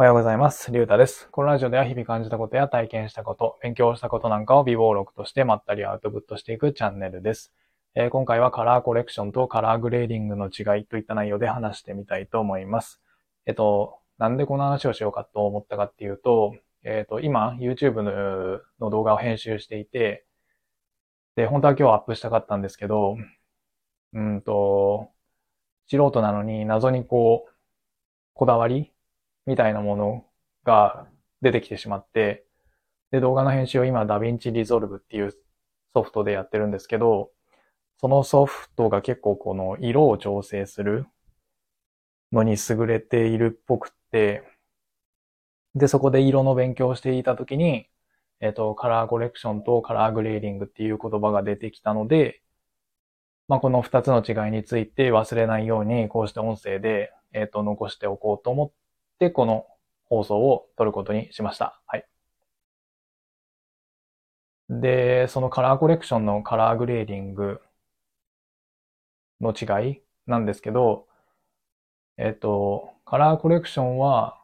[0.00, 0.72] おはようございます。
[0.72, 1.28] りゅうたです。
[1.30, 7.52] このラジオでは日々感じたことや体験したこと、勉強したことなんかを微暴録としてまったりアウトプットしていくチャンネルです。
[7.94, 12.98] えー、今回はカラーコレクションとカラーグレーディングの違いといった内容で話してみたいと思います。
[13.44, 18.00] えっと、なんでこの話をしようかと思ったかっていうと、えっと、今 YouTube
[18.80, 20.24] の動画を編集していて、
[21.36, 23.18] で、本当は今日アップしたかったんですけど、
[24.14, 25.10] うんと、
[25.88, 27.52] 素人なのに謎にこう、
[28.32, 28.94] こだわり
[29.50, 30.24] みたいなもの
[30.62, 31.08] が
[31.42, 32.44] 出てきてしまって、
[33.10, 35.34] で、動画の編集を今、ダヴィンチリゾルブっていう
[35.92, 37.32] ソフトでやってるんですけど、
[37.98, 41.06] そのソフトが結構この色を調整する
[42.30, 44.44] のに優れているっぽくって、
[45.74, 47.88] で、そこで色の勉強をしていたときに、
[48.40, 52.40] えっ、と、カラーコレクションとカラーグレーディングっていう言葉が出てきたので、
[53.48, 58.72] まあ、この二つの違いについて忘れないように、こうして音声で、えっ、と、残しておこうと思っ
[59.20, 59.66] で、この
[60.06, 61.80] 放送を撮ることにしました。
[61.86, 62.06] はい。
[64.70, 67.60] で、そのカラーコレクションのカラーグレーディング
[69.40, 71.06] の違いなんですけど、
[72.16, 74.38] えっと、カラーコレクションは、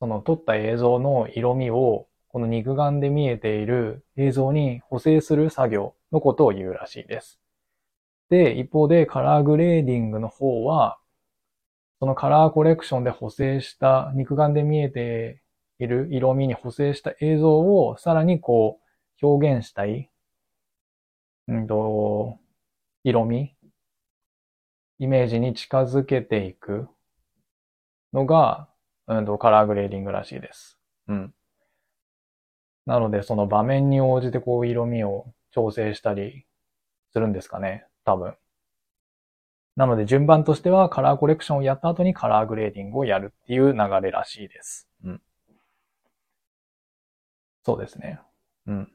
[0.00, 7.38] その撮った映像の色味を、この肉眼で見えている映像に補正する作業のことを言うらしいです。
[8.30, 10.98] で、一方でカラーグレーディングの方は、
[12.04, 15.40] そのカラーコレクションで補正した肉眼で見えて
[15.78, 18.78] いる色味に補正した映像をさらにこ
[19.22, 20.10] う表現したい、
[21.48, 22.38] うんと、
[23.04, 23.56] 色味、
[24.98, 26.88] イメージに近づけていく
[28.12, 28.68] のが、
[29.06, 30.78] うんと、カラーグレーディングらしいです。
[31.08, 31.34] うん。
[32.84, 36.44] なので、その場面に応じてこう色味を調整したり
[37.14, 37.86] するんですかね。
[38.04, 38.34] 多分。
[39.76, 44.88] なので順番としてはカラーコレクションをやった後にカラーグレーディングをやるっていう流れらしいです。
[45.04, 45.20] うん。
[47.64, 48.20] そうですね。
[48.66, 48.92] うん。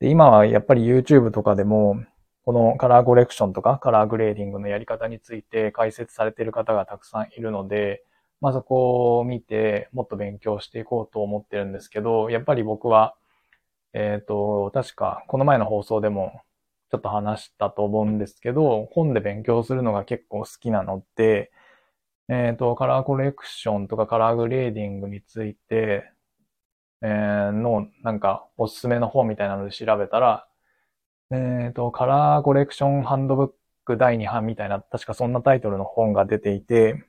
[0.00, 2.02] で、今はやっぱり YouTube とかでも、
[2.44, 8.02] このカラーコレクションとかカラーグレーディングのやり方について解説されている方がたくさんいるので、
[8.40, 13.14] まあそこを見てもっと勉強していこうと思ってるんですけど、やっぱり僕は、
[13.92, 16.40] えっ、ー、と、確かこの前の放送でも
[16.92, 21.50] ちょっと話したと思うんですけど、本で勉強するのが結構好きなので、
[22.28, 26.12] えっ、ー、と、カラーコレクションとかカラーグレーディングについて、
[27.02, 30.46] えー、の、なんか、おすすめの本みたいなので調べたら、
[31.30, 33.52] えっ、と、カラーコレクションハンドブッ
[33.86, 37.04] ク第2版みたいな、確かそんなタイトルの本が出ていて、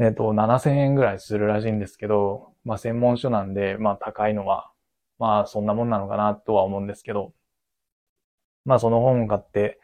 [0.00, 4.70] えっ、と、7000円ぐらいするらしいんですけど、まあ専門書なんで、まあ高いのは、
[5.18, 7.32] まあそんなもんなのかなとは思うんですけど、
[8.68, 9.80] まあその本を買って、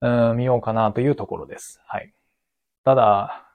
[0.00, 1.80] うん、見ようかなというところです。
[1.86, 2.12] はい。
[2.84, 3.48] ただ、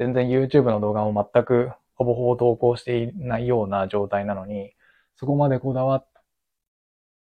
[0.00, 4.72] 全然 YouTube の動画も全くほぼほぼ投稿していないような状態なのに、
[5.14, 6.08] そこまでこだわっ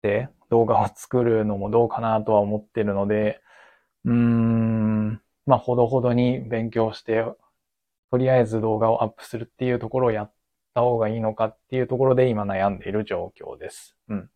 [0.04, 3.42] て動画を作るのもどうかなとは思ってるので、
[4.06, 7.26] うーん、まあほどほどに勉強して、
[8.12, 10.32] とりあえず動画をアップするっていうところをやっ
[10.76, 13.98] た方がいいのかっていうところで今悩んでいる状況です。
[14.08, 14.30] うん。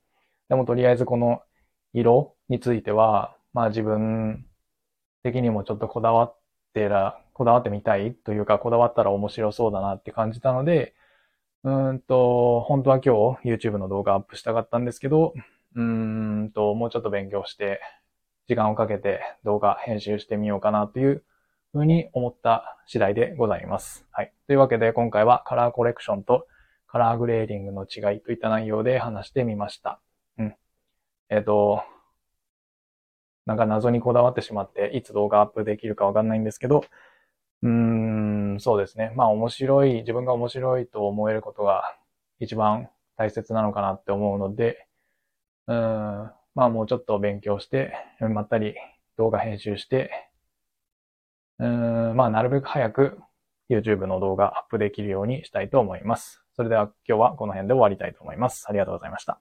[0.50, 1.44] でもとりあえずこの
[1.94, 4.46] 色については、まあ自分
[5.24, 6.38] 的にもちょっとこだわっ
[6.74, 10.94] てら、こだわってみたいというか、こだわったら面白そうだなって感じたので、
[11.64, 15.34] うんと、本当は今日 YouTube の動画アップしたかったんですけど、
[15.76, 17.80] うんと、もうちょっと勉強して、
[18.48, 21.24] 時間をかけて動画編集してみようかなという
[21.72, 24.06] ふうに思った次第でございます。
[24.12, 24.34] はい。
[24.48, 26.48] というわけで今回はカラーコレクションと
[26.88, 30.02] カラーグレーディングの違いといった内容で話してみました。
[31.32, 31.82] えっ、と、
[33.46, 36.84] なんか謎にこだわってしまって、いつ動画アップできるかわかんないんですけど、
[37.64, 39.14] うーん、そうですね。
[39.16, 41.96] まあ面白い、自分が面白いと思えることが
[42.40, 44.88] 一番大切なのかなって思うので、
[45.68, 45.76] うん、
[46.54, 48.76] まあもうちょっと勉強して、まったり
[49.18, 50.12] 動画編集して、
[51.60, 53.20] うん、まあなるべく早く
[53.70, 56.44] YouTube の動画アップできるようにしたいと思います。
[56.56, 58.66] それでは今日はこの辺で終わりたいと思います。
[58.68, 59.40] ありがとうございました。